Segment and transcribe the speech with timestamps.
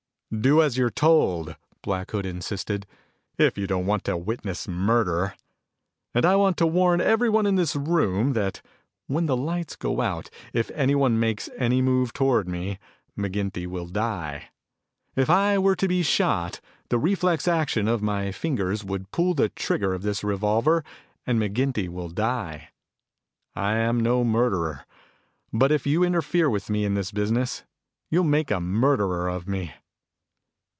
[0.33, 2.87] "Do as you're told," Black Hood insisted,
[3.37, 5.35] "if you don't want to witness murder.
[6.13, 8.61] And I want to warn everyone in this room, that
[9.07, 12.79] when the lights go out if anyone makes any move toward me,
[13.17, 14.51] McGinty will die.
[15.17, 19.33] Even if I were to be shot, the reflex action of my fingers would pull
[19.33, 20.85] the trigger of this revolver
[21.27, 22.69] and McGinty will die.
[23.53, 24.85] I am no murderer,
[25.51, 27.63] but if you interfere with me in this business,
[28.09, 29.73] you'll make a murderer of me."